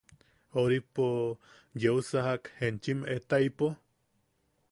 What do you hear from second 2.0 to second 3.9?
sajak jume enchim etaipo?